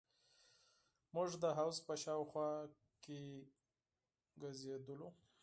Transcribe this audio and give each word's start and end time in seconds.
موږ 1.15 1.29
د 1.43 1.45
حوض 1.57 1.77
په 1.87 1.93
شاوخوا 2.03 2.49
کښې 3.03 3.21
ګرځېدلو. 4.41 5.09